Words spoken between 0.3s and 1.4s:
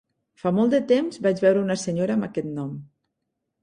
Fa molt de temps